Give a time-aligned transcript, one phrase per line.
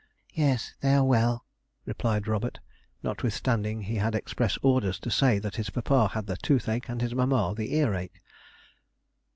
[0.33, 1.45] 'Yes, they are well,'
[1.85, 2.59] replied Robert,
[3.03, 7.13] notwithstanding he had express orders to say that his papa had the toothache, and his
[7.13, 8.19] mamma the earache.